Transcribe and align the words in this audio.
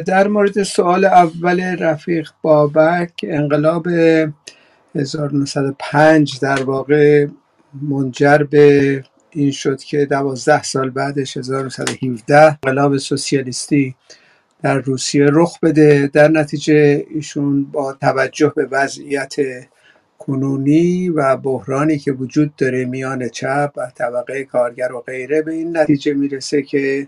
در 0.00 0.28
مورد 0.28 0.62
سوال 0.62 1.04
اول 1.04 1.60
رفیق 1.60 2.30
بابک 2.42 3.12
انقلاب 3.22 3.86
1905 4.94 6.40
در 6.40 6.62
واقع 6.62 7.26
منجر 7.82 8.38
به 8.38 9.04
این 9.30 9.50
شد 9.50 9.82
که 9.82 10.06
دوازده 10.06 10.62
سال 10.62 10.90
بعدش 10.90 11.36
1917 11.36 12.58
انقلاب 12.62 12.96
سوسیالیستی 12.96 13.94
در 14.62 14.78
روسیه 14.78 15.26
رخ 15.32 15.60
بده. 15.60 16.10
در 16.12 16.28
نتیجه 16.28 17.06
ایشون 17.10 17.64
با 17.64 17.92
توجه 17.92 18.52
به 18.56 18.66
وضعیت 18.70 19.34
کنونی 20.18 21.08
و 21.08 21.36
بحرانی 21.36 21.98
که 21.98 22.12
وجود 22.12 22.56
داره 22.56 22.84
میان 22.84 23.28
چپ 23.28 23.72
و 23.76 23.92
طبقه 23.94 24.44
کارگر 24.44 24.92
و 24.92 25.00
غیره 25.00 25.42
به 25.42 25.52
این 25.52 25.76
نتیجه 25.76 26.14
می‌رسه 26.14 26.62
که 26.62 27.06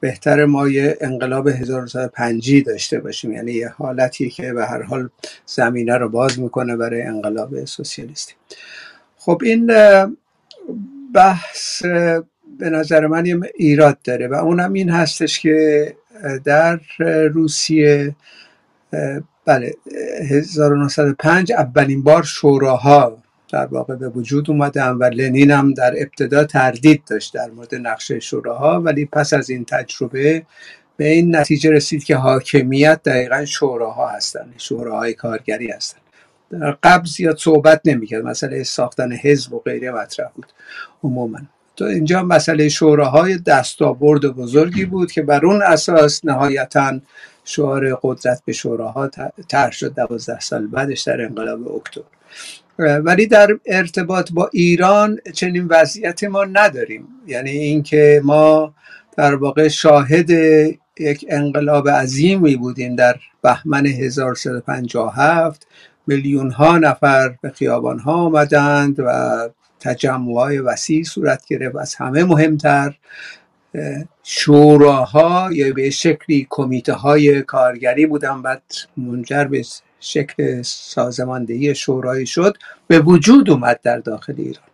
بهتر 0.00 0.44
ما 0.44 0.68
یه 0.68 0.98
انقلاب 1.00 1.48
1905 1.48 2.62
داشته 2.62 3.00
باشیم. 3.00 3.32
یعنی 3.32 3.52
یه 3.52 3.68
حالتی 3.68 4.30
که 4.30 4.52
به 4.52 4.66
هر 4.66 4.82
حال 4.82 5.08
زمینه 5.46 5.96
رو 5.96 6.08
باز 6.08 6.40
می‌کنه 6.40 6.76
برای 6.76 7.02
انقلاب 7.02 7.64
سوسیالیستی. 7.64 8.34
خب 9.16 9.40
این 9.44 9.72
بحث 11.14 11.82
به 12.58 12.70
نظر 12.70 13.06
من 13.06 13.26
یه 13.26 13.40
ایراد 13.56 13.98
داره 14.04 14.28
و 14.28 14.34
اونم 14.34 14.72
این 14.72 14.90
هستش 14.90 15.40
که 15.40 15.96
در 16.44 16.80
روسیه 17.32 18.16
بله 19.44 19.74
1905 20.30 21.52
اولین 21.52 22.02
بار 22.02 22.22
شوراها 22.22 23.22
در 23.52 23.66
واقع 23.66 23.94
به 23.94 24.08
وجود 24.08 24.50
اومدن 24.50 24.90
و 24.90 25.04
لنین 25.04 25.50
هم 25.50 25.74
در 25.74 25.94
ابتدا 25.98 26.44
تردید 26.44 27.02
داشت 27.10 27.34
در 27.34 27.50
مورد 27.50 27.74
نقشه 27.74 28.20
شوراها 28.20 28.80
ولی 28.80 29.04
پس 29.04 29.32
از 29.32 29.50
این 29.50 29.64
تجربه 29.64 30.42
به 30.96 31.08
این 31.08 31.36
نتیجه 31.36 31.70
رسید 31.70 32.04
که 32.04 32.16
حاکمیت 32.16 33.00
دقیقا 33.04 33.44
شوراها 33.44 34.08
هستن 34.08 34.54
شوراهای 34.56 35.14
کارگری 35.14 35.70
هستن. 35.70 35.98
در 36.50 36.76
قبل 36.82 37.06
زیاد 37.06 37.36
صحبت 37.36 37.80
نمی‌کرد 37.84 38.24
مسئله 38.24 38.62
ساختن 38.62 39.12
حزب 39.12 39.52
و 39.52 39.58
غیره 39.58 39.90
مطرح 39.90 40.28
بود 40.34 40.46
عموما. 41.04 41.38
تو 41.76 41.84
اینجا 41.84 42.22
مسئله 42.22 42.68
شوراهای 42.68 43.38
دستاورد 43.38 44.26
بزرگی 44.26 44.84
بود 44.84 45.12
که 45.12 45.22
بر 45.22 45.46
اون 45.46 45.62
اساس 45.62 46.24
نهایتا 46.24 47.00
شعار 47.44 47.98
قدرت 48.02 48.42
به 48.44 48.52
شوراها 48.52 49.10
طرح 49.48 49.70
شد. 49.70 49.94
دوازده 49.94 50.40
سال 50.40 50.66
بعدش 50.66 51.02
در 51.02 51.22
انقلاب 51.22 51.72
اکتبر. 51.72 52.04
ولی 52.78 53.26
در 53.26 53.58
ارتباط 53.66 54.32
با 54.32 54.50
ایران 54.52 55.18
چنین 55.34 55.66
وضعیت 55.66 56.24
ما 56.24 56.44
نداریم. 56.44 57.08
یعنی 57.26 57.50
اینکه 57.50 58.20
ما 58.24 58.74
در 59.16 59.34
واقع 59.34 59.68
شاهد 59.68 60.30
یک 61.00 61.26
انقلاب 61.28 61.88
عظیمی 61.88 62.56
بودیم 62.56 62.96
در 62.96 63.16
بهمن 63.42 63.86
1357 63.86 65.66
میلیون 66.06 66.50
ها 66.50 66.78
نفر 66.78 67.34
به 67.42 67.50
خیابان 67.50 67.98
ها 67.98 68.12
آمدند 68.12 69.00
و 69.00 69.38
تجمع 69.80 70.60
وسیع 70.60 71.04
صورت 71.04 71.46
گرفت. 71.46 71.76
از 71.76 71.94
همه 71.94 72.24
مهمتر 72.24 72.94
شوراها 74.22 75.48
یا 75.52 75.72
به 75.72 75.90
شکلی 75.90 76.46
کمیته 76.50 76.92
های 76.92 77.42
کارگری 77.42 78.06
بودن 78.06 78.42
بعد 78.42 78.62
منجر 78.96 79.44
به 79.44 79.64
شکل 80.00 80.62
سازماندهی 80.62 81.74
شورایی 81.74 82.26
شد 82.26 82.56
به 82.86 82.98
وجود 82.98 83.50
اومد 83.50 83.80
در 83.82 83.98
داخل 83.98 84.34
ایران. 84.36 84.64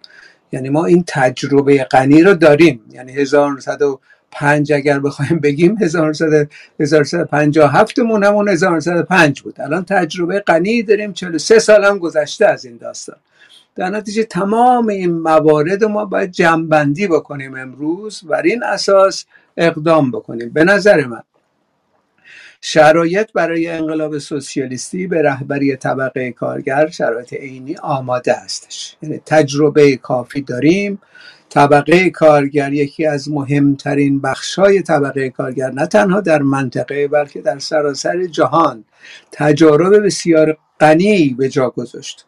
یعنی 0.53 0.69
ما 0.69 0.85
این 0.85 1.05
تجربه 1.07 1.85
غنی 1.85 2.23
رو 2.23 2.35
داریم. 2.35 2.81
یعنی 2.93 3.13
1905 3.13 4.73
اگر 4.73 5.01
بخوایم 5.01 5.39
بگیم 5.39 5.77
1957 5.81 7.99
مون 7.99 8.25
همون 8.25 8.49
1905 8.49 9.43
بود. 9.43 9.61
الان 9.61 9.85
تجربه 9.85 10.41
غنی 10.41 10.83
داریم 10.83 11.13
43 11.13 11.59
سال 11.59 11.85
هم 11.85 11.99
گذشته 11.99 12.47
از 12.47 12.65
این 12.65 12.77
داستان. 12.77 13.17
در 13.77 13.91
نتیجه 13.91 14.25
تمام 14.25 14.89
این 14.89 15.13
موارد 15.13 15.85
ما 15.85 16.05
باید 16.05 16.31
جمعبندی 16.31 17.07
بکنیم 17.07 17.55
امروز 17.55 18.21
بر 18.25 18.43
این 18.43 18.63
اساس 18.63 19.25
اقدام 19.57 20.11
بکنیم. 20.11 20.51
به 20.51 20.65
نظر 20.65 21.05
من 21.05 21.23
شرایط 22.67 23.33
برای 23.33 23.69
انقلاب 23.69 24.19
سوسیالیستی 24.19 25.07
به 25.07 25.23
رهبری 25.23 25.77
طبقه 25.77 26.33
کارگر 26.33 26.91
شرایط 26.91 27.33
عینی 27.33 27.77
آماده 27.77 28.35
هستش 28.35 28.97
یعنی 29.03 29.21
تجربه 29.27 29.97
کافی 29.97 30.43
داریم. 30.43 31.01
طبقه 31.49 32.11
کارگر 32.11 32.73
یکی 32.73 33.07
از 33.07 33.31
مهمترین 33.31 34.21
بخشای 34.21 34.83
طبقه 34.83 35.31
کارگر 35.31 35.71
نه 35.71 35.87
تنها 35.87 36.21
در 36.21 36.43
منطقه 36.43 37.09
بلکه 37.09 37.41
در 37.41 37.59
سراسر 37.59 38.27
جهان. 38.27 38.85
تجارب 39.33 40.07
بسیار 40.07 40.57
غنی 40.81 41.35
به 41.39 41.49
جا 41.49 41.71
گذاشت. 41.71 42.27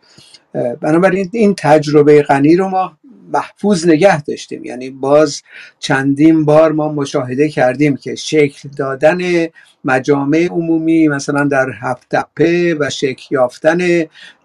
بنابراین 0.81 1.31
این 1.33 1.55
تجربه 1.59 2.23
غنی 2.23 2.57
رو 2.57 2.69
ما 2.69 2.99
محفوظ 3.33 3.87
نگه 3.87 4.23
داشتیم. 4.23 4.65
یعنی 4.65 4.91
باز 4.91 5.43
چندین 5.79 6.45
بار 6.45 6.73
ما 6.73 6.93
مشاهده 6.93 7.49
کردیم 7.49 7.97
که 7.97 8.15
شکل 8.15 8.69
دادن 8.69 9.47
مجامع 9.85 10.49
عمومی 10.51 11.09
مثلا 11.09 11.45
در 11.45 11.67
هفت 11.81 12.07
تپه 12.11 12.77
و 12.81 12.91
شکل 12.91 13.25
یافتن 13.31 13.79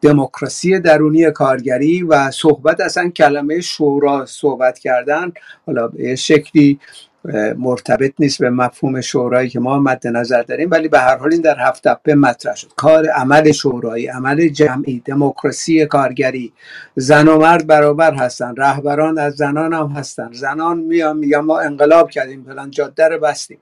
دموکراسی 0.02 0.80
درونی 0.80 1.31
کارگری 1.31 2.03
و 2.03 2.31
صحبت 2.31 2.80
اصلا 2.80 3.09
کلمه 3.09 3.62
شورا 3.62 4.25
صحبت 4.25 4.80
کردن 4.80 5.31
حالا 5.66 5.88
به 5.88 6.16
شکلی 6.16 6.80
مرتبط 7.57 8.13
نیست 8.19 8.39
به 8.39 8.49
مفهوم 8.49 9.01
شورایی 9.01 9.49
که 9.49 9.59
ما 9.59 9.79
مد 9.79 10.07
نظر 10.07 10.41
داریم 10.41 10.71
ولی 10.71 10.87
به 10.87 10.99
هر 10.99 11.17
حال 11.17 11.31
این 11.31 11.41
در 11.41 11.59
هفت 11.59 11.87
تپه 11.87 12.15
مطرح 12.15 12.55
شد. 12.55 12.67
کار 12.75 13.07
عمل 13.07 13.51
شورایی 13.51 14.07
عمل 14.07 14.47
جمعی 14.47 15.01
دموکراسی 15.05 15.85
کارگری. 15.85 16.53
زن 16.95 17.27
و 17.27 17.37
مرد 17.37 17.67
برابر 17.67 18.13
هستن 18.13 18.55
رهبران 18.55 19.17
از 19.17 19.33
زنان 19.33 19.73
هم 19.73 19.87
هستن. 19.87 20.29
زنان 20.33 20.77
میان 20.77 21.17
میگن 21.17 21.39
ما 21.39 21.59
انقلاب 21.59 22.09
کردیم 22.09 22.43
فلان 22.43 22.71
جاده 22.71 23.07
رو 23.07 23.19
بستیم. 23.19 23.57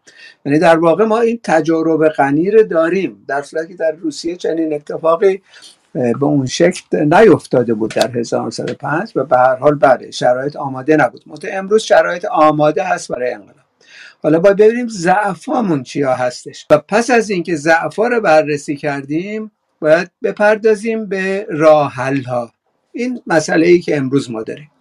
یعنی 0.45 0.59
در 0.59 0.77
واقع 0.77 1.05
ما 1.05 1.19
این 1.19 1.39
تجارب 1.43 2.09
غنی 2.09 2.63
داریم. 2.63 3.25
در 3.27 3.41
صورتی 3.41 3.75
در 3.75 3.91
روسیه 3.91 4.35
چنین 4.35 4.73
اتفاقی 4.73 5.41
به 5.94 6.23
اون 6.23 6.45
شکل 6.45 7.03
نیفتاده 7.05 7.73
بود 7.73 7.91
در 7.91 8.17
1905 8.17 9.11
و 9.16 9.23
به 9.23 9.38
هر 9.38 9.55
حال 9.55 9.75
بله 9.75 10.11
شرایط 10.11 10.55
آماده 10.55 10.95
نبود. 10.95 11.23
مت 11.27 11.45
امروز 11.51 11.83
شرایط 11.83 12.25
آماده 12.25 12.83
هست 12.83 13.11
برای 13.11 13.33
انقلاب. 13.33 13.55
حالا 14.23 14.39
باید 14.39 14.57
ببینیم 14.57 14.88
ضعفامون 14.88 15.83
چیا 15.83 16.13
هستش. 16.13 16.66
و 16.69 16.77
پس 16.77 17.09
از 17.09 17.29
اینکه 17.29 17.55
ضعفا 17.55 18.07
رو 18.07 18.22
بررسی 18.22 18.75
کردیم 18.75 19.51
باید 19.81 20.11
بپردازیم 20.23 21.05
به 21.05 21.47
راه 21.50 21.94
ها 22.27 22.51
این 22.91 23.21
مسئله 23.27 23.67
ای 23.67 23.79
که 23.79 23.97
امروز 23.97 24.31
ما 24.31 24.44
داریم. 24.44 24.71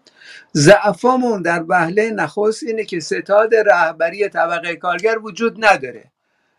ضعفامون 0.57 1.43
در 1.43 1.65
وهله 1.69 2.11
نخست 2.11 2.63
اینه 2.63 2.85
که 2.85 3.01
ستاد 3.01 3.55
رهبری 3.55 4.29
طبقه 4.29 4.77
کارگر 4.77 5.19
وجود 5.19 5.65
نداره. 5.65 6.05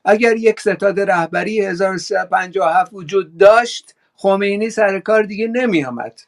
اگر 0.05 0.35
یک 0.35 0.59
ستاد 0.59 0.99
رهبری 0.99 1.61
1357 1.61 2.93
وجود 2.93 3.37
داشت 3.37 3.95
خمینی 4.21 4.69
سر 4.69 4.99
کار 4.99 5.23
دیگه 5.23 5.47
نمی 5.47 5.85
آمد 5.85 6.21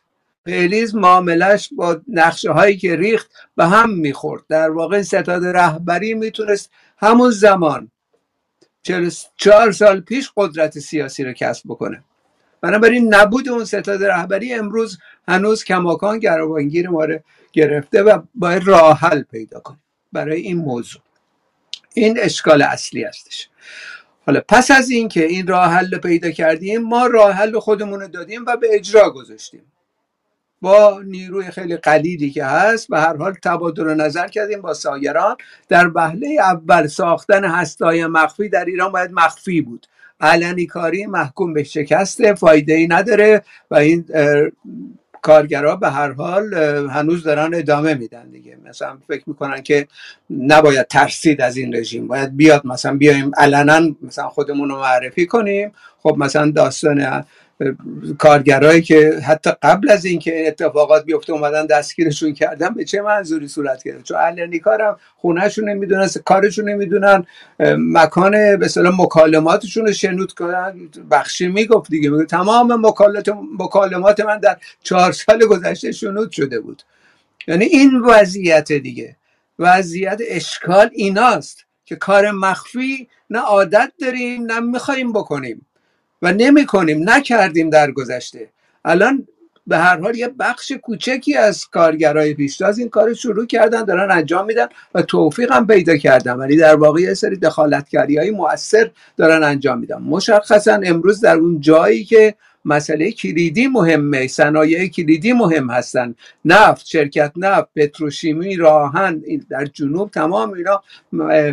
پلیز 0.45 0.95
معاملش 0.95 1.69
با 1.75 2.01
نقشه 2.07 2.51
هایی 2.51 2.77
که 2.77 2.95
ریخت 2.95 3.31
به 3.55 3.65
هم 3.65 3.89
می‌خورد. 3.89 4.43
در 4.49 4.69
واقع 4.69 5.01
ستاد 5.01 5.45
رهبری 5.45 6.13
می‌تونست 6.13 6.71
همون 6.97 7.31
زمان 7.31 7.91
چهار 9.37 9.71
سال 9.71 10.01
پیش 10.01 10.31
قدرت 10.37 10.79
سیاسی 10.79 11.23
رو 11.23 11.33
کسب 11.33 11.63
بکنه. 11.65 12.03
بنابراین 12.61 13.13
نبود 13.13 13.49
اون 13.49 13.65
ستاد 13.65 14.03
رهبری 14.03 14.53
امروز 14.53 14.97
هنوز 15.27 15.63
کماکان 15.63 16.19
گروانگیر 16.19 16.89
ما 16.89 17.05
رو 17.05 17.19
گرفته 17.53 18.03
و 18.03 18.21
باید 18.35 18.67
راه 18.67 18.99
حل 18.99 19.23
پیدا 19.23 19.59
کنیم 19.59 19.83
برای 20.13 20.41
این 20.41 20.57
موضوع. 20.57 21.01
این 21.93 22.19
اشکال 22.19 22.61
اصلی 22.61 23.03
هستش. 23.03 23.49
حالا 24.25 24.41
پس 24.49 24.71
از 24.71 24.89
اینکه 24.89 25.25
این 25.25 25.47
راه 25.47 25.65
حل 25.65 25.97
پیدا 25.97 26.31
کردیم 26.31 26.81
ما 26.81 27.07
راه 27.07 27.31
حل 27.31 27.59
خودمون 27.59 27.99
رو 27.99 28.07
دادیم 28.07 28.45
و 28.47 28.57
به 28.57 28.67
اجرا 28.71 29.09
گذاشتیم. 29.09 29.61
با 30.61 31.01
نیروی 31.05 31.51
خیلی 31.51 31.77
قلیلی 31.77 32.29
که 32.29 32.45
هست 32.45 32.87
و 32.89 33.01
هر 33.01 33.17
حال 33.17 33.33
تبادل 33.33 33.93
نظر 33.93 34.27
کردیم 34.27 34.61
با 34.61 34.73
سایران 34.73 35.35
در 35.69 35.91
وهله 35.95 36.37
اول 36.39 36.87
ساختن 36.87 37.45
هستای 37.45 38.07
مخفی 38.07 38.49
در 38.49 38.65
ایران 38.65 38.91
باید 38.91 39.11
مخفی 39.11 39.61
بود. 39.61 39.87
علنی 40.21 40.65
کاری 40.65 41.05
محکوم 41.05 41.53
به 41.53 41.63
شکسته 41.63 42.33
فایده 42.33 42.73
ای 42.73 42.87
نداره 42.87 43.43
و 43.71 43.75
این 43.75 44.05
کارگرها 45.21 45.75
به 45.75 45.89
هر 45.89 46.11
حال 46.11 46.53
هنوز 46.89 47.23
دارن 47.23 47.55
ادامه 47.55 47.93
میدن 47.93 48.29
دیگه. 48.29 48.57
مثلا 48.65 48.97
فکر 49.07 49.23
می‌کنن 49.27 49.61
که 49.61 49.87
نباید 50.29 50.87
ترسید 50.87 51.41
از 51.41 51.57
این 51.57 51.75
رژیم. 51.75 52.07
باید 52.07 52.37
بیاد 52.37 52.67
مثلا 52.67 52.97
بیایم 52.97 53.31
علنا 53.37 53.95
مثلا 54.01 54.29
خودمون 54.29 54.69
رو 54.69 54.75
معرفی 54.79 55.25
کنیم. 55.25 55.71
خب 56.03 56.15
مثلا 56.17 56.51
داستان 56.51 57.25
کارگرایی 58.17 58.81
که 58.81 59.19
حتی 59.25 59.49
قبل 59.61 59.91
از 59.91 60.05
اینکه 60.05 60.35
این 60.35 60.47
اتفاقات 60.47 61.05
بیفته 61.05 61.33
اومدن 61.33 61.65
دستگیرشون 61.65 62.33
کردن 62.33 62.73
به 62.73 62.85
چه 62.85 63.01
منظوری 63.01 63.47
صورت 63.47 63.83
گرفت؟ 63.83 64.03
چون 64.03 64.17
اهل 64.17 64.57
کارم 64.57 64.97
خونهشون 65.17 65.69
نمی‌دونن 65.69 66.09
کارشون 66.25 66.69
نمی‌دونن 66.69 67.25
مکان 67.77 68.31
به 68.31 68.65
اصطلاح 68.65 69.01
مکالماتشون 69.01 69.85
رو 69.85 69.93
شنود 69.93 70.31
کنن 70.31 70.89
بخشی 71.11 71.47
می‌گفت 71.47 71.91
دیگه 71.91 72.09
میگه 72.09 72.25
تمام 72.25 72.85
مکالمات 73.59 74.19
من 74.19 74.37
در 74.37 74.57
چهار 74.83 75.11
سال 75.11 75.45
گذشته 75.45 75.91
شنود 75.91 76.31
شده 76.31 76.59
بود. 76.59 76.83
یعنی 77.47 77.65
این 77.65 77.99
وضعیت 77.99 78.71
دیگه. 78.71 79.15
وضعیت 79.59 80.21
اشکال 80.27 80.89
ایناست 80.93 81.65
که 81.85 81.95
کار 81.95 82.31
مخفی 82.31 83.07
نه 83.29 83.39
عادت 83.39 83.91
داریم 84.01 84.43
نه 84.43 84.59
می‌خوایم 84.59 85.13
بکنیم. 85.13 85.65
و 86.21 86.33
نمی 86.33 86.65
کنیم 86.65 87.09
نکردیم 87.09 87.69
در 87.69 87.91
گذشته. 87.91 88.49
الان 88.85 89.27
به 89.67 89.77
هر 89.77 89.99
حال 89.99 90.15
یه 90.15 90.27
بخش 90.27 90.71
کوچکی 90.71 91.37
از 91.37 91.67
کارگرای 91.67 92.33
پیشتاز 92.33 92.79
این 92.79 92.89
کار 92.89 93.13
شروع 93.13 93.45
کردن 93.45 93.83
دارن 93.83 94.11
انجام 94.11 94.45
میدن 94.45 94.67
و 94.95 95.01
توفیق 95.01 95.51
هم 95.51 95.67
پیدا 95.67 95.97
کردن 95.97 96.33
ولی 96.33 96.57
در 96.57 96.75
واقع 96.75 97.01
یه 97.01 97.13
سری 97.13 97.35
دخالتگری 97.35 98.17
های 98.17 98.31
مؤثر 98.31 98.91
دارن 99.17 99.43
انجام 99.43 99.79
میدن. 99.79 99.97
مشخصا 99.97 100.79
امروز 100.83 101.21
در 101.21 101.35
اون 101.35 101.59
جایی 101.59 102.03
که 102.03 102.35
مسئله 102.65 103.11
کلیدی 103.11 103.67
مهمه 103.67 104.27
صنایع 104.27 104.87
کلیدی 104.87 105.33
مهم 105.33 105.69
هستن. 105.69 106.15
نفت 106.45 106.85
شرکت 106.85 107.31
نفت 107.35 107.67
پتروشیمی 107.75 108.55
راهن 108.55 109.21
در 109.49 109.65
جنوب 109.65 110.11
تمام 110.11 110.53
اینا 110.53 110.83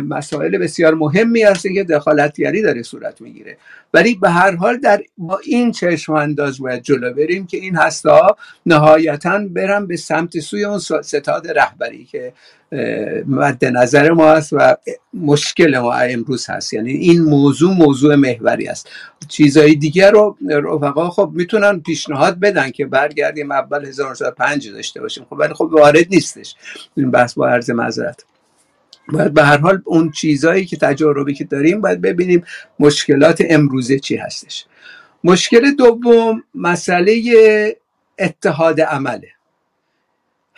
مسائل 0.01 0.57
بسیار 0.57 0.93
مهمی 0.93 1.43
هستن 1.43 1.73
که 1.73 1.83
دخالتگری 1.83 2.61
داره 2.61 2.83
صورت 2.83 3.21
می‌گیره. 3.21 3.57
ولی 3.93 4.15
به 4.15 4.29
هر 4.29 4.55
حال 4.55 4.77
در 4.77 5.01
با 5.17 5.39
این 5.43 5.71
چشم 5.71 6.13
انداز 6.13 6.59
باید 6.59 6.81
جلو 6.81 7.13
بریم 7.13 7.47
که 7.47 7.57
این 7.57 7.75
هستا 7.75 8.37
نهایتا 8.65 9.39
برم 9.49 9.87
به 9.87 9.97
سمت 9.97 10.39
سوی 10.39 10.63
اون 10.65 10.79
ستاد 10.79 11.47
رهبری 11.47 12.05
که 12.05 12.33
مد 13.27 13.65
نظر 13.65 14.11
ما 14.11 14.31
است 14.31 14.49
و 14.53 14.75
مشکل 15.13 15.77
ما 15.77 15.93
امروز 15.93 16.49
هست. 16.49 16.73
یعنی 16.73 16.91
این 16.91 17.21
موضوع 17.21 17.73
موضوع 17.73 18.15
محوری 18.15 18.67
است. 18.67 18.89
چیزهای 19.27 19.75
دیگر 19.75 20.11
رو 20.11 20.37
رفقا 20.49 21.09
خب 21.09 21.31
می‌تونن 21.33 21.79
پیشنهاد 21.79 22.39
بدن 22.39 22.71
که 22.71 22.85
برگردیم 22.85 23.51
اول 23.51 23.85
1905 23.85 24.69
داشته 24.69 25.01
باشیم. 25.01 25.25
خب 25.29 25.33
ولی 25.33 25.53
خب 25.53 25.69
وارد 25.71 26.05
نیستش 26.09 26.55
این 26.97 27.11
بحث 27.11 27.33
با 27.33 27.49
عرض 27.49 27.69
معذرت. 27.69 28.25
باید 29.11 29.33
به 29.33 29.43
هر 29.43 29.57
حال 29.57 29.81
اون 29.85 30.11
چیزهایی 30.11 30.65
که 30.65 30.77
تجاربی 30.77 31.33
که 31.33 31.43
داریم 31.43 31.81
باید 31.81 32.01
ببینیم 32.01 32.43
مشکلات 32.79 33.43
امروزه 33.49 33.99
چی 33.99 34.15
هستش. 34.15 34.65
مشکل 35.23 35.71
دوم 35.71 36.43
مسئله 36.55 37.23
اتحاد 38.19 38.81
عمله. 38.81 39.27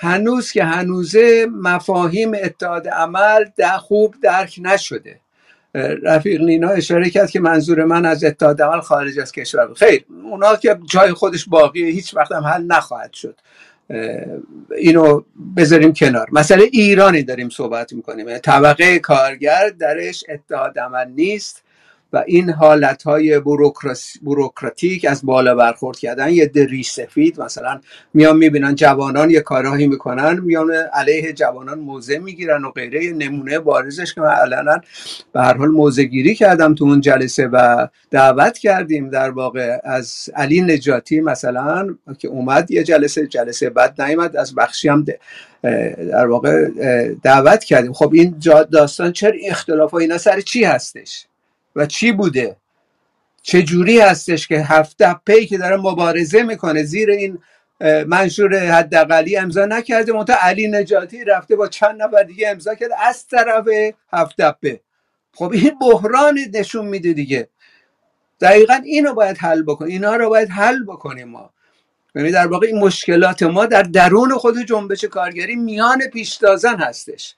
هنوز 0.01 0.51
که 0.51 0.63
هنوزه 0.63 1.47
مفاهیم 1.51 2.31
اتحاد 2.33 2.87
عمل 2.87 3.45
در 3.57 3.77
خوب 3.77 4.15
درک 4.23 4.59
نشده. 4.61 5.19
رفیق 6.03 6.41
نینا 6.41 6.69
اشاره 6.69 7.09
کرد 7.09 7.29
که 7.29 7.39
منظور 7.39 7.83
من 7.83 8.05
از 8.05 8.23
اتحاد 8.23 8.61
عمل 8.61 8.79
خارج 8.79 9.19
از 9.19 9.31
کشور 9.31 9.73
خیر 9.73 10.05
اونا 10.23 10.55
که 10.55 10.79
جای 10.89 11.13
خودش 11.13 11.49
باقیه 11.49 11.85
هیچ 11.85 12.15
وقت 12.15 12.31
هم 12.31 12.43
حل 12.43 12.63
نخواهد 12.63 13.13
شد. 13.13 13.39
اینو 14.77 15.23
بذاریم 15.57 15.93
کنار. 15.93 16.27
مسئله 16.31 16.63
ایرانی 16.71 17.23
داریم 17.23 17.49
صحبت 17.49 17.93
می‌کنیم. 17.93 18.27
یعنی 18.27 18.39
طبقه 18.39 18.99
کارگر 18.99 19.69
درش 19.79 20.23
اتحاد 20.29 20.79
عمل 20.79 21.07
نیست. 21.07 21.63
و 22.13 22.23
این 22.27 22.49
حالت 22.49 23.03
های 23.03 23.41
بروکراتیک 24.23 25.05
از 25.05 25.25
بالا 25.25 25.55
برخورد 25.55 25.99
کردن 25.99 26.29
یه 26.29 26.45
دری 26.45 26.83
سفید. 26.83 27.41
مثلا 27.41 27.81
میان 28.13 28.37
می‌بینن 28.37 28.75
جوانان 28.75 29.29
یه 29.29 29.41
کارهایی 29.41 29.87
می‌کنن 29.87 30.39
میان 30.39 30.71
علیه 30.71 31.33
جوانان 31.33 31.79
موزه 31.79 32.19
می‌گیرن 32.19 32.65
و 32.65 32.71
غیره. 32.71 33.13
نمونه 33.13 33.59
بارزش 33.59 34.13
که 34.13 34.21
من 34.21 34.27
علنا 34.27 34.81
به 35.33 35.41
هر 35.41 35.57
حال 35.57 35.69
موزه 35.69 36.03
گیری 36.03 36.35
کردم 36.35 36.75
تو 36.75 36.85
اون 36.85 37.01
جلسه 37.01 37.47
و 37.47 37.87
دعوت 38.11 38.57
کردیم 38.57 39.09
در 39.09 39.29
واقع 39.29 39.77
از 39.83 40.29
علی 40.35 40.61
نجاتی 40.61 41.21
مثلا 41.21 41.95
که 42.17 42.27
اومد 42.27 42.71
یه 42.71 42.83
جلسه 42.83 43.27
جلسه 43.27 43.69
بعد 43.69 44.01
نیومد 44.01 44.35
از 44.35 44.55
بخشی 44.55 44.89
هم 44.89 45.05
در 46.11 46.27
واقع 46.27 46.67
دعوت 47.23 47.63
کردیم. 47.63 47.93
خب 47.93 48.13
این 48.13 48.35
داستان 48.71 49.11
چرا 49.11 49.33
اختلاف 49.45 49.91
ها 49.91 49.97
اینا 49.97 50.17
سر 50.17 50.41
چی 50.41 50.63
هستش؟ 50.63 51.27
و 51.75 51.85
چی 51.85 52.11
بوده؟ 52.11 52.55
چه 53.41 53.63
جوری 53.63 53.99
هستش 53.99 54.47
که 54.47 54.59
هفته 54.59 55.15
پی 55.25 55.45
که 55.45 55.57
داره 55.57 55.77
مبارزه 55.77 56.43
می‌کنه 56.43 56.83
زیر 56.83 57.09
این 57.09 57.39
منشور 58.07 58.55
حداقلی 58.55 59.37
امضا 59.37 59.65
نکرده 59.65 60.13
منتها 60.13 60.37
علی 60.41 60.67
نجاتی 60.67 61.23
رفته 61.23 61.55
با 61.55 61.67
چند 61.67 62.01
نفر 62.01 62.23
دیگه 62.23 62.49
امضا 62.49 62.75
کرده 62.75 63.05
از 63.07 63.27
طرف 63.27 63.65
هفته 64.13 64.55
پی 64.61 64.79
خب 65.33 65.51
این 65.51 65.79
بحران 65.81 66.39
نشون 66.53 66.85
میده 66.85 67.13
دیگه. 67.13 67.49
دقیقا 68.41 68.73
اینو 68.85 69.13
باید 69.13 69.37
حل 69.37 69.63
بکنیم 69.63 69.91
اینا 69.91 70.15
رو 70.15 70.29
باید 70.29 70.49
حل 70.49 70.83
بکنیم 70.83 71.27
ما. 71.27 71.49
یعنی 72.15 72.31
در 72.31 72.47
واقع 72.47 72.67
این 72.67 72.79
مشکلات 72.79 73.43
ما 73.43 73.65
در 73.65 73.83
درون 73.83 74.31
خود 74.37 74.65
جنبش 74.65 75.03
کارگری 75.03 75.55
میان 75.55 76.07
پیشتازن 76.13 76.79
هستش. 76.79 77.35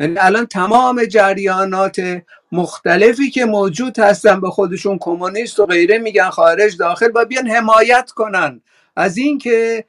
یعنی 0.00 0.14
الان 0.18 0.46
تمام 0.46 1.04
جریانات 1.04 2.22
مختلفی 2.54 3.30
که 3.30 3.44
موجود 3.44 3.98
هستن 3.98 4.40
به 4.40 4.50
خودشون 4.50 4.98
کمونیست 5.00 5.60
و 5.60 5.66
غیره 5.66 5.98
میگن 5.98 6.30
خارج 6.30 6.76
داخل 6.76 7.08
با 7.08 7.24
بیان 7.24 7.46
حمایت 7.46 8.10
کنن. 8.10 8.60
از 8.96 9.16
اینکه 9.16 9.84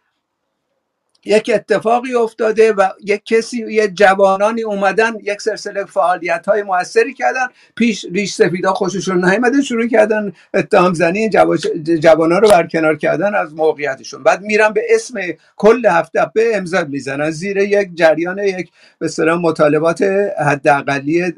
یک 1.26 1.52
اتفاقی 1.54 2.14
افتاده 2.14 2.74
و 2.74 2.90
یک 3.06 3.26
کسی 3.26 3.66
یه 3.72 3.88
جوانانی 3.88 4.64
اومدن 4.64 5.14
یک 5.24 5.42
سلسله 5.42 5.86
فعالیت 5.86 6.46
های 6.48 6.64
موثری 6.64 7.14
کردن 7.14 7.48
پیش 7.76 8.06
ریش 8.14 8.34
سفیدا 8.34 8.74
خوششون 8.74 9.26
نیومده 9.26 9.62
شروع 9.62 9.88
کردن 9.88 10.32
اتهام 10.54 10.94
زنی 10.94 11.30
جوانان 12.00 12.42
رو 12.42 12.50
برکنار 12.50 12.98
کردن 12.98 13.36
از 13.36 13.54
موقعیتشون. 13.54 14.24
بعد 14.24 14.42
میرن 14.42 14.74
به 14.74 14.82
اسم 14.90 15.20
کل 15.56 15.86
هفته 15.86 16.32
به 16.34 16.58
امضا 16.58 16.84
می‌زنن. 16.84 17.32
زیر 17.32 17.58
یک 17.58 17.90
جریان 17.96 18.38
یک 18.38 18.70
به 19.00 19.36
مطالبات 19.36 20.02
حداقلی 20.48 21.34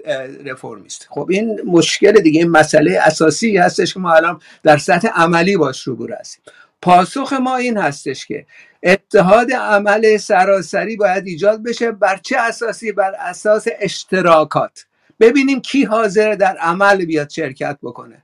رفرمیست 0.45 1.07
خب 1.09 1.27
این 1.29 1.61
مشکل 1.65 2.11
دیگه 2.11 2.41
این 2.41 2.49
مسئله 2.49 2.99
اساسی 3.05 3.57
هستش 3.57 3.93
که 3.93 3.99
ما 3.99 4.13
الان 4.13 4.39
در 4.63 4.77
سطح 4.77 5.07
عملی 5.07 5.57
باش 5.57 5.83
روبرو 5.83 6.15
هستیم. 6.19 6.43
پاسخ 6.87 7.33
ما 7.33 7.55
این 7.57 7.77
هستش 7.77 8.25
که 8.25 8.45
اتحاد 8.83 9.51
عمل 9.53 10.17
سراسری 10.17 10.95
باید 10.95 11.27
ایجاد 11.27 11.63
بشه 11.63 11.91
بر 11.91 12.17
چه 12.17 12.37
اساسی؟ 12.37 12.91
بر 12.91 13.15
اساس 13.19 13.67
اشتراکات. 13.79 14.85
ببینیم 15.19 15.61
کی 15.61 15.83
حاضر 15.83 16.35
در 16.35 16.57
عمل 16.57 17.05
بیاد 17.05 17.29
شرکت 17.29 17.77
بکنه. 17.83 18.23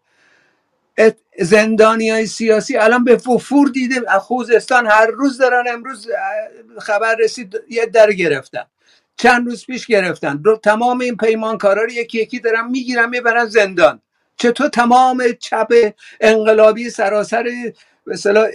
زندانی 1.39 2.10
های 2.10 2.25
سیاسی 2.25 2.77
الان 2.77 3.03
به 3.03 3.17
فور 3.17 3.70
دیدیم 3.70 4.20
خوزستان 4.20 4.88
هر 4.88 5.08
روز 5.08 5.38
دارن 5.38 5.63
امروز 5.74 6.08
خبر 6.79 7.15
رسید 7.15 7.55
یه 7.70 7.86
در 7.86 8.12
گرفتن. 8.12 8.65
چند 9.17 9.48
روز 9.48 9.65
پیش 9.65 9.88
گرفتن. 9.88 10.43
تمام 10.63 11.00
این 11.01 11.17
پیمانکارا 11.17 11.84
رو 11.84 11.91
یکی 11.91 12.22
یکی 12.22 12.39
دارن 12.39 12.67
می‌گیرن 12.72 13.10
می‌برن 13.10 13.46
زندان. 13.46 14.01
چطور 14.38 14.67
تمام 14.67 15.24
چپ 15.39 15.74
انقلابی 16.22 16.89
سراسر 16.89 17.50
مثلا 18.07 18.48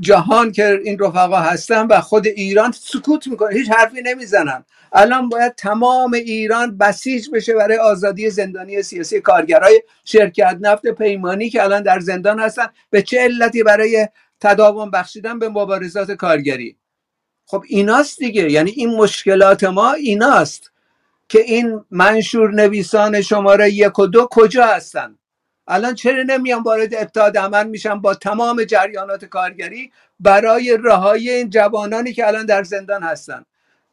جهان 0.00 0.52
که 0.52 0.80
این 0.84 0.98
رفقا 0.98 1.36
هستن 1.36 1.86
و 1.86 2.00
خود 2.00 2.26
ایران 2.26 2.72
سکوت 2.72 3.26
می‌کنه 3.26 3.54
هیچ 3.54 3.70
حرفی 3.70 4.02
نمی‌زنن. 4.02 4.64
الان 4.92 5.28
باید 5.28 5.54
تمام 5.54 6.12
ایران 6.12 6.78
بسیج 6.78 7.30
بشه 7.32 7.54
برای 7.54 7.78
آزادی 7.78 8.30
زندانی 8.30 8.82
سیاسی 8.82 9.20
کارگرای 9.20 9.82
شرکت 10.04 10.58
نفت 10.60 10.86
پیمانی 10.86 11.50
که 11.50 11.62
الان 11.62 11.82
در 11.82 12.00
زندان 12.00 12.40
هستن. 12.40 12.66
به 12.90 13.02
چه 13.02 13.18
علتی 13.20 13.62
برای 13.62 14.08
تداوم 14.40 14.90
بخشیدن 14.90 15.38
به 15.38 15.48
مبارزات 15.48 16.12
کارگری؟ 16.12 16.76
خب 17.46 17.64
ایناست 17.68 18.18
دیگه. 18.18 18.50
یعنی 18.50 18.70
این 18.70 18.96
مشکلات 18.96 19.64
ما 19.64 19.92
ایناست 19.92 20.72
که 21.28 21.40
این 21.40 21.84
منشور 21.90 22.50
نویسان 22.54 23.20
شماره 23.20 23.70
یک 23.70 23.98
و 23.98 24.06
دو 24.06 24.28
کجا 24.30 24.66
هستن؟ 24.66 25.17
الان 25.68 25.94
چرا 25.94 26.22
نمیان 26.22 26.62
وارد 26.62 26.94
اتحاد 26.94 27.38
عمل 27.38 27.66
میشن 27.66 28.00
با 28.00 28.14
تمام 28.14 28.64
جریانات 28.64 29.24
کارگری 29.24 29.92
برای 30.20 30.78
رهایی 30.82 31.30
این 31.30 31.50
جوانانی 31.50 32.12
که 32.12 32.26
الان 32.26 32.46
در 32.46 32.62
زندان 32.62 33.02
هستن؟ 33.02 33.44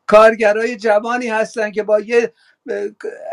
کارگرای 0.08 0.76
جوانی 0.76 1.28
هستن 1.28 1.72
که 1.72 1.84
با 1.84 2.00
یه 2.00 2.34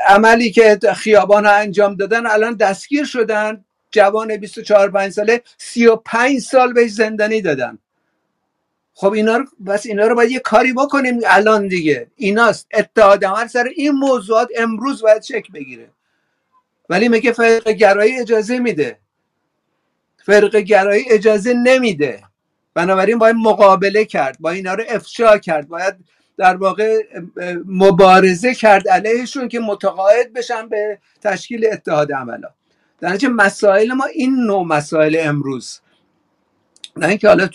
عملی 0.06 0.50
که 0.50 0.78
خیابان 0.96 1.46
انجام 1.46 1.94
دادن 1.94 2.26
الان 2.26 2.54
دستگیر 2.54 3.04
شدن. 3.04 3.64
جوان 3.90 4.37
24 4.37 4.90
5 4.90 5.12
ساله 5.12 5.42
35 5.58 6.40
سال 6.40 6.72
بهش 6.72 6.90
زندانی 6.90 7.40
دادن. 7.40 7.78
خب 8.94 9.12
اینا 9.12 9.37
رو 9.37 9.44
بس 9.66 9.87
اینا 9.87 10.06
رو 10.06 10.14
باید 10.14 10.30
یه 10.30 10.38
کاری 10.38 10.72
بکنیم 10.72 11.20
الان 11.26 11.68
دیگه. 11.68 12.06
ایناست. 12.16 12.66
اتحاد 12.75 13.25
عمل 13.25 13.46
سر 13.46 13.64
این 13.76 13.92
موضوعات 13.92 14.49
امروز 14.56 15.02
باید 15.02 15.22
شکل 15.22 15.52
بگیره. 15.52 15.90
ولی 16.89 17.09
میگه 17.09 17.33
فرق 17.33 17.69
گرایی 17.69 18.19
اجازه 18.21 18.59
میده. 18.59 18.99
فرق 20.25 20.57
گرایی 20.57 21.05
اجازه 21.11 21.55
نمیده. 21.55 22.23
بنابراین 22.75 23.19
باید 23.19 23.37
مقابله 23.37 24.05
کرد 24.05 24.37
با 24.41 24.51
اینا 24.51 24.75
رو 24.75 24.85
افشا 24.89 25.39
کرد 25.39 25.69
باید 25.69 25.95
در 26.37 26.57
واقع 26.57 26.99
مبارزه 27.67 28.55
کرد 28.55 28.89
علیهشون 28.89 29.49
که 29.49 29.61
متقاعد 29.61 30.33
بشن 30.33 30.69
به 30.69 30.99
تشکیل 31.23 31.67
اتحاد 31.73 32.12
عملا. 32.12 32.49
در 33.01 33.29
مسائل 33.29 33.93
ما 33.93 34.05
این 34.05 34.37
نوع 34.37 34.67
مسائل 34.67 35.17
امروز. 35.21 35.81
نه 36.96 37.08
اینکه 37.08 37.28
حالا 37.28 37.49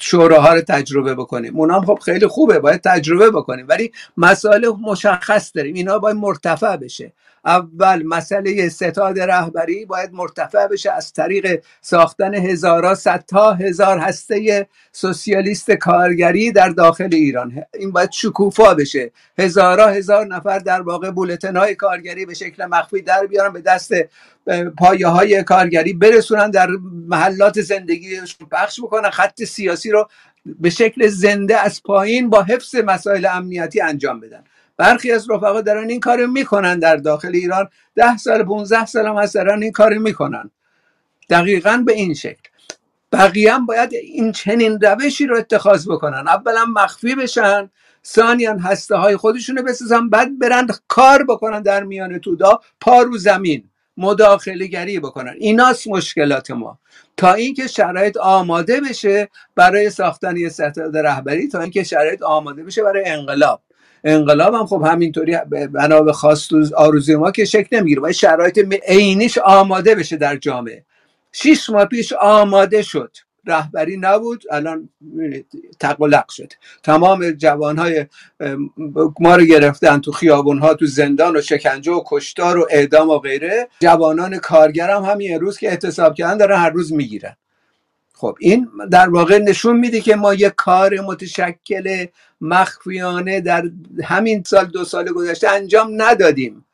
شوراها 0.00 0.54
رو 0.54 0.60
تجربه 0.60 1.14
بکنیم. 1.14 1.56
اونا 1.56 1.74
هم 1.74 1.86
خب 1.86 1.98
خیلی 2.04 2.26
خوبه 2.26 2.58
باید 2.58 2.80
تجربه 2.80 3.30
بکنیم. 3.30 3.66
ولی 3.68 3.92
مسائل 4.16 4.68
مشخص 4.80 5.52
داریم. 5.54 5.74
اینا 5.74 5.98
باید 5.98 6.16
مرتفع 6.16 6.76
بشه. 6.76 7.12
اول 7.44 8.02
مسئله 8.02 8.68
ستاد 8.68 9.20
رهبری 9.20 9.84
باید 9.84 10.12
مرتفع 10.12 10.66
بشه 10.66 10.92
از 10.92 11.12
طریق 11.12 11.62
ساختن 11.80 12.34
هزارا 12.34 12.94
صدها 12.94 13.52
هزار 13.52 13.98
هسته 13.98 14.66
سوسیالیست 14.92 15.70
کارگری 15.70 16.52
در 16.52 16.68
داخل 16.68 17.08
ایران. 17.12 17.62
این 17.74 17.90
باید 17.90 18.12
شکوفا 18.12 18.74
بشه. 18.74 19.10
هزارا 19.38 19.86
هزار 19.86 20.26
نفر 20.26 20.58
در 20.58 20.82
واقع 20.82 21.10
بولتن 21.10 21.56
های 21.56 21.74
کارگری 21.74 22.26
به 22.26 22.34
شکل 22.34 22.66
مخفی 22.66 23.02
در 23.02 23.26
بیارن 23.26 23.52
به 23.52 23.60
دست 23.60 23.92
پایه 24.78 25.06
های 25.08 25.42
کارگری 25.42 25.92
برسونن 25.92 26.50
در 26.50 26.68
محلات 27.08 27.60
زندگیشون 27.60 28.48
پخش 28.50 28.80
بکنن 28.80 29.10
خط 29.10 29.44
سیاسی 29.44 29.90
رو 29.90 30.08
به 30.46 30.70
شکل 30.70 31.06
زنده 31.06 31.60
از 31.60 31.82
پایین 31.82 32.30
با 32.30 32.42
حفظ 32.42 32.74
مسائل 32.74 33.26
امنیتی 33.26 33.80
انجام 33.80 34.20
بدن. 34.20 34.44
برخی 34.76 35.12
از 35.12 35.30
رفقا 35.30 35.60
دارن 35.60 35.90
این 35.90 36.00
کار 36.00 36.26
می‌کنن 36.26 36.78
در 36.78 36.96
داخل 36.96 37.30
ایران. 37.34 37.68
ده 37.94 38.16
سال 38.16 38.44
15 38.44 38.86
سال 38.86 39.06
هم 39.06 39.16
از 39.16 39.32
دارن 39.32 39.62
این 39.62 39.72
کار 39.72 39.98
می‌کنن. 39.98 40.50
دقیقا 41.30 41.82
به 41.86 41.92
این 41.92 42.14
شکل. 42.14 42.48
بقیه 43.12 43.54
هم 43.54 43.66
باید 43.66 43.94
این 43.94 44.32
چنین 44.32 44.80
روشی 44.80 45.26
رو 45.26 45.36
اتخاذ 45.36 45.88
بکنن. 45.88 46.28
اولا 46.28 46.64
مخفی 46.64 47.14
بشن 47.14 47.70
ثانیا 48.06 48.56
هسته 48.58 48.96
های 48.96 49.16
خودشونو 49.16 49.62
بسازن 49.62 50.08
بعد 50.08 50.38
برن 50.38 50.66
کار 50.88 51.24
بکنن 51.24 51.62
در 51.62 51.84
میان 51.84 52.18
تودا 52.18 52.60
پا 52.80 53.02
رو 53.02 53.18
زمین. 53.18 53.70
مداخله 53.98 54.66
گری 54.66 55.00
بکنن. 55.00 55.34
ایناست 55.38 55.88
مشکلات 55.88 56.50
ما. 56.50 56.78
تا 57.16 57.32
اینکه 57.32 57.66
شرایط 57.66 58.16
آماده 58.16 58.80
بشه 58.80 59.28
برای 59.54 59.90
ساختن 59.90 60.36
یه 60.36 60.48
ستاد 60.48 60.96
رهبری 60.96 61.48
تا 61.48 61.60
اینکه 61.60 61.82
شرایط 61.82 62.22
آماده 62.22 62.64
بشه 62.64 62.82
برای 62.82 63.04
انقلاب. 63.06 63.62
انقلاب 64.04 64.54
هم 64.54 64.66
خب 64.66 64.82
همینطوری 64.86 65.36
بنا 65.72 66.02
به 66.02 66.12
خواست 66.12 66.50
آرزوی 66.76 67.16
ما 67.16 67.30
که 67.30 67.44
شکل 67.44 67.76
نمی‌گیره. 67.76 68.00
باید 68.00 68.14
شرایط 68.14 68.74
عینیش 68.88 69.38
آماده 69.38 69.94
بشه 69.94 70.16
در 70.16 70.36
جامعه. 70.36 70.84
شیش 71.32 71.70
ماه 71.70 71.84
پیش 71.84 72.12
آماده 72.12 72.82
شد. 72.82 73.16
رهبری 73.48 73.96
نبود. 73.96 74.44
الان 74.50 74.88
تقلق 75.80 76.30
شد 76.30 76.52
تمام 76.82 77.30
جوانهای 77.30 78.06
ما 79.20 79.36
رو 79.36 79.44
گرفتن 79.44 79.98
تو 80.00 80.12
خیابون 80.12 80.58
ها 80.58 80.74
تو 80.74 80.86
زندان 80.86 81.36
و 81.36 81.40
شکنجه 81.40 81.92
و 81.92 82.02
کشتار 82.06 82.58
و 82.58 82.66
اعدام 82.70 83.08
و 83.10 83.18
غیره. 83.18 83.68
جوانان 83.80 84.38
کارگر 84.38 84.90
هم 84.90 85.02
همین 85.02 85.40
روز 85.40 85.58
که 85.58 85.68
اعتصاب 85.68 86.14
کردن 86.14 86.36
دارن 86.36 86.58
هر 86.58 86.70
روز 86.70 86.92
می‌گیرن. 86.92 87.36
خب 88.14 88.36
این 88.40 88.68
در 88.90 89.08
واقع 89.08 89.38
نشون 89.38 89.76
میده 89.76 90.00
که 90.00 90.16
ما 90.16 90.34
یک 90.34 90.52
کار 90.56 91.00
متشکل 91.00 92.06
مخفیانه 92.40 93.40
در 93.40 93.64
همین 94.04 94.42
سال 94.46 94.64
دو 94.64 94.84
سال 94.84 95.12
گذشته 95.12 95.48
انجام 95.48 96.02
ندادیم. 96.02 96.64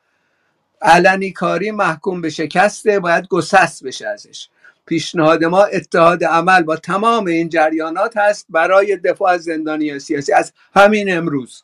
علنی 0.81 1.31
کاری 1.31 1.71
محکوم 1.71 2.21
به 2.21 2.29
شکسته 2.29 2.99
باید 2.99 3.27
گسست 3.27 3.83
بشه 3.83 4.07
ازش. 4.07 4.47
پیشنهاد 4.85 5.43
ما 5.43 5.63
اتحاد 5.63 6.23
عمل 6.23 6.63
با 6.63 6.75
تمام 6.75 7.25
این 7.25 7.49
جریانات 7.49 8.17
هست 8.17 8.45
برای 8.49 8.97
دفاع 8.97 9.31
از 9.31 9.43
زندانی 9.43 9.99
سیاسی 9.99 10.33
از 10.33 10.53
همین 10.75 11.17
امروز. 11.17 11.63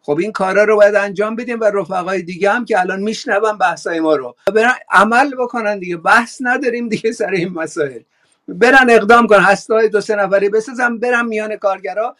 خب 0.00 0.18
این 0.18 0.32
کارا 0.32 0.64
رو 0.64 0.76
باید 0.76 0.94
انجام 0.94 1.36
بدیم 1.36 1.60
و 1.60 1.64
رفقای 1.64 2.22
دیگه 2.22 2.50
هم 2.50 2.64
که 2.64 2.80
الان 2.80 3.00
میشنون 3.00 3.58
بحثای 3.58 4.00
ما 4.00 4.16
رو. 4.16 4.36
برن 4.54 4.74
عمل 4.90 5.34
بکنن 5.34 5.78
دیگه 5.78 5.96
بحث 5.96 6.38
نداریم 6.40 6.88
دیگه 6.88 7.12
سر 7.12 7.30
این 7.30 7.48
مسائل. 7.48 8.00
برن 8.48 8.90
اقدام 8.90 9.26
کنن 9.26 9.40
هستای 9.40 9.88
دو 9.88 10.00
سه 10.00 10.16
نفری 10.16 10.48
بسازن 10.48 10.98
برن 10.98 11.26
میان 11.26 11.56
کارگرا 11.56 12.16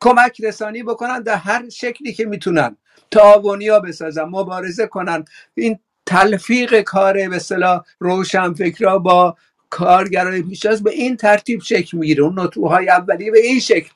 کمک 0.00 0.40
رسانی 0.40 0.82
بکنن 0.82 1.22
در 1.22 1.34
هر 1.34 1.68
شکلی 1.68 2.12
که 2.12 2.24
می‌تونن. 2.24 2.76
تعاونیا 3.10 3.80
بسازن 3.80 4.22
مبارزه 4.22 4.86
کنن. 4.86 5.24
این 5.54 5.78
تلفیق 6.06 6.80
کار 6.80 7.28
به 7.28 7.40
روشن 7.98 8.54
فکرها 8.54 8.98
با 8.98 9.36
کارگرای 9.72 10.42
پیشتاز 10.42 10.82
به 10.82 10.90
این 10.90 11.16
ترتیب 11.16 11.60
شکل 11.62 11.98
می‌گیره. 11.98 12.24
اون 12.24 12.40
نطوهای 12.40 12.88
اولی 12.88 13.30
به 13.30 13.38
این 13.38 13.60
شکل 13.60 13.90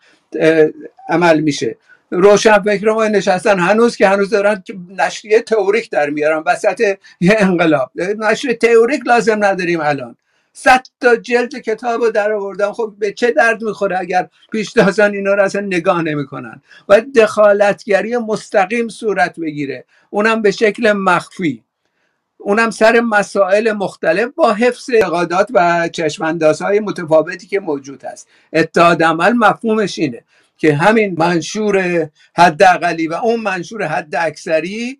عمل 1.08 1.40
میشه. 1.40 1.76
روشن 2.10 2.58
فکر 2.62 2.90
ما 2.90 3.08
نشستن 3.08 3.58
هنوز 3.58 3.96
که 3.96 4.08
هنوز 4.08 4.30
دارن 4.30 4.62
نشریه 4.98 5.40
تئوریک 5.40 5.90
در 5.90 6.10
میارن. 6.10 6.42
وسط 6.46 6.96
یه 7.20 7.36
انقلاب. 7.38 7.90
نشریه 8.18 8.54
تئوریک 8.54 9.00
لازم 9.06 9.44
نداریم 9.44 9.80
الان. 9.80 10.16
صد 10.52 10.86
تا 11.00 11.16
جلد 11.16 11.54
کتاب 11.58 12.02
رو 12.02 12.10
در 12.10 12.32
آوردن. 12.32 12.72
خب 12.72 12.94
به 12.98 13.12
چه 13.12 13.30
درد 13.30 13.62
می‌خوره 13.62 13.98
اگر 13.98 14.28
پیشتازان 14.52 15.14
اینا 15.14 15.34
رو 15.34 15.42
اصلا 15.42 15.60
نگاه 15.60 16.02
نمی‌کنن؟ 16.02 16.62
باید 16.86 17.18
دخالتگری 17.18 18.16
مستقیم 18.16 18.88
صورت 18.88 19.40
بگیره. 19.40 19.84
اونم 20.10 20.42
به 20.42 20.50
شکل 20.50 20.92
مخفی. 20.92 21.62
اونم 22.46 22.70
سر 22.70 23.00
مسائل 23.00 23.72
مختلف 23.72 24.28
با 24.36 24.52
حفظ 24.52 24.90
اعتقادات 24.90 25.50
و 25.54 25.88
های 26.60 26.80
متفاوتی 26.80 27.46
که 27.46 27.60
موجود 27.60 28.04
هست. 28.04 28.28
اتحاد 28.52 29.02
عمل 29.02 29.32
مفهومش 29.32 29.98
اینه 29.98 30.24
که 30.56 30.74
همین 30.74 31.14
منشور 31.18 32.08
حد 32.36 32.62
اقلی 32.62 33.06
و 33.08 33.14
اون 33.14 33.40
منشور 33.40 33.86
حد 33.86 34.14
اکثری 34.14 34.98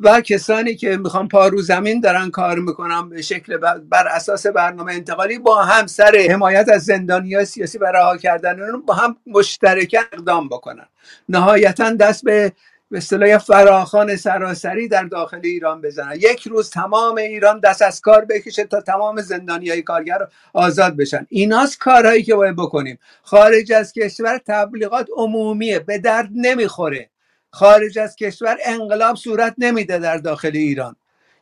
و 0.00 0.20
کسانی 0.20 0.74
که 0.74 0.96
می‌خوان 0.96 1.28
پارو 1.28 1.62
زمین 1.62 2.00
دارن 2.00 2.30
کار 2.30 2.58
می‌کنن 2.58 3.08
به 3.08 3.22
شکل 3.22 3.56
بر 3.90 4.08
اساس 4.08 4.46
برنامه 4.46 4.92
انتقالی 4.92 5.38
با 5.38 5.64
هم 5.64 5.86
سر 5.86 6.26
حمایت 6.30 6.68
از 6.68 6.84
زندانی 6.84 7.44
سیاسی 7.44 7.78
و 7.78 7.84
رها 7.84 8.16
کردن 8.16 8.80
با 8.86 8.94
هم 8.94 9.16
مشترکن 9.26 9.98
اقدام 10.12 10.48
بکنن. 10.48 10.86
نهایتا 11.28 11.90
دست 11.90 12.24
به 12.24 12.52
به 12.90 12.98
اصطلاح 12.98 13.38
فراخان 13.38 14.16
سراسری 14.16 14.88
در 14.88 15.04
داخل 15.04 15.40
ایران 15.44 15.80
بزنن. 15.80 16.14
یک 16.14 16.42
روز 16.46 16.70
تمام 16.70 17.16
ایران 17.16 17.60
دست 17.60 17.82
از 17.82 18.00
کار 18.00 18.24
بکشه 18.24 18.64
تا 18.64 18.80
تمام 18.80 19.20
زندانی 19.20 19.70
های 19.70 19.82
کارگر 19.82 20.18
آزاد 20.52 20.96
بشن. 20.96 21.26
ایناست 21.28 21.78
کارهایی 21.78 22.22
که 22.22 22.34
باید 22.34 22.56
بکنیم. 22.56 22.98
خارج 23.22 23.72
از 23.72 23.92
کشور 23.92 24.38
تبلیغات 24.46 25.06
عمومیه 25.16 25.78
به 25.78 25.98
درد 25.98 26.28
نمی‌خوره. 26.34 27.10
خارج 27.50 27.98
از 27.98 28.16
کشور 28.16 28.56
انقلاب 28.64 29.16
صورت 29.16 29.54
نمیده 29.58 29.98
در 29.98 30.16
داخل 30.16 30.50
ایران. 30.54 30.96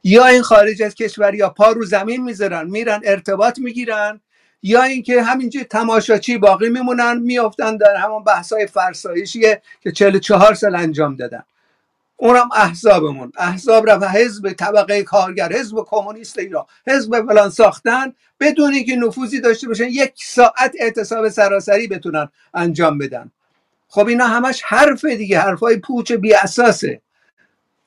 یا 0.04 0.26
این 0.26 0.42
خارج 0.42 0.82
از 0.82 0.94
کشور 0.94 1.34
یا 1.34 1.50
پا 1.50 1.72
رو 1.72 1.84
زمین 1.84 2.22
می‌ذارن 2.24 2.70
میرن 2.70 3.00
ارتباط 3.04 3.58
می‌گیرن 3.58 4.20
یا 4.66 4.82
اینکه 4.82 5.22
همینجوری 5.22 5.64
تماشاچی 5.64 6.38
باقی 6.38 6.68
میمونن 6.68 7.18
میافتن 7.18 7.76
در 7.76 7.96
همون 7.96 8.24
بحثای 8.24 8.66
فرسایشیه 8.66 9.62
که 9.80 9.92
44 9.92 10.54
سال 10.54 10.76
انجام 10.76 11.16
دادن. 11.16 11.42
اونم 12.16 12.48
احزابمون. 12.54 13.32
احزاب 13.38 13.84
و 13.88 14.08
حزب 14.08 14.52
طبقه 14.52 15.02
کارگر 15.02 15.52
حزب 15.52 15.76
کمونیست 15.86 16.38
ایران 16.38 16.64
حزب 16.86 17.26
فلان 17.26 17.50
ساختن 17.50 18.12
بدون 18.40 18.74
اینکه 18.74 18.96
نفوذی 18.96 19.40
داشته 19.40 19.68
باشن 19.68 19.88
یک 19.88 20.12
ساعت 20.24 20.72
اعتصاب 20.80 21.28
سراسری 21.28 21.88
بتونن 21.88 22.28
انجام 22.54 22.98
بدن. 22.98 23.30
خب 23.88 24.06
اینا 24.06 24.26
همش 24.26 24.62
حرف 24.62 25.04
دیگه 25.04 25.40
حرفای 25.40 25.76
پوچ 25.76 26.12
بی 26.12 26.34
اساسه 26.34 27.00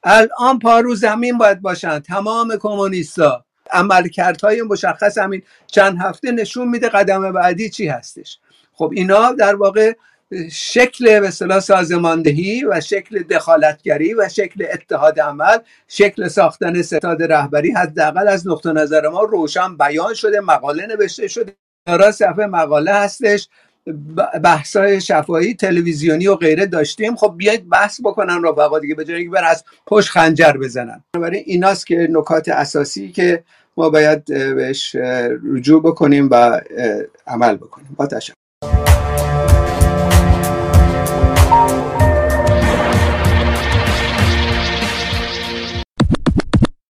الان 0.04 0.60
پارو 0.60 0.96
زمین 0.96 1.38
باید 1.38 1.62
باشن. 1.62 2.00
تمام 2.00 2.58
کمونیستا. 2.58 3.47
عملکردهای 3.72 4.62
مشخص 4.62 5.18
همین 5.18 5.42
چند 5.68 5.98
هفته 6.02 6.32
نشون 6.32 6.68
میده 6.68 6.90
قدم 6.90 7.32
بعدی 7.32 7.70
چی 7.70 7.88
هستش. 7.88 8.40
خب 8.74 8.92
اینا 8.96 9.32
در 9.32 9.56
واقع 9.56 9.94
شکل 10.52 11.20
به 11.20 11.28
اصطلاح 11.28 11.60
سازماندهی 11.60 12.66
و 12.66 12.82
شکل 12.82 13.24
دخالتگری 13.24 14.14
و 14.14 14.30
شکل 14.30 14.66
اتحاد 14.74 15.20
عمل 15.20 15.58
شکل 15.88 16.28
ساختن 16.28 16.82
ستاد 16.82 17.24
رهبری 17.24 17.72
حداقل 17.72 18.28
از 18.28 18.48
نقطه 18.48 18.72
نظر 18.72 19.08
ما 19.08 19.22
روشن 19.22 19.78
بیان 19.78 20.14
شده 20.14 20.40
مقاله 20.40 20.88
نوشته 20.88 21.28
شده. 21.28 21.56
را 21.88 22.12
صفحه 22.12 22.46
مقاله 22.46 22.94
هستش. 22.94 23.50
بحثای 24.44 25.02
شفاهی 25.02 25.54
تلویزیونی 25.54 26.28
و 26.28 26.36
غیره 26.36 26.66
داشتیم. 26.66 27.16
خب 27.16 27.34
بیاید 27.38 27.70
بحث 27.70 28.02
بکنن 28.04 28.44
رفقا 28.44 28.80
دیگه 28.80 28.96
به 28.96 29.06
جای 29.06 29.28
بر 29.28 29.44
از 29.44 29.64
پشت 29.88 30.10
خنجر 30.10 30.54
بزنن. 30.54 31.04
برای 31.14 31.38
ایناست 31.38 31.88
که 31.88 32.08
نکات 32.12 32.50
اساسی 32.50 33.12
که 33.12 33.44
ما 33.78 33.90
باید 33.90 34.26
بهش 34.56 34.96
رجوع 35.54 35.84
بکنیم 35.84 36.30
و 36.32 36.62
عمل 37.28 37.56
بکنیم. 37.56 37.96
با 37.98 38.08
تشکر. 38.08 38.34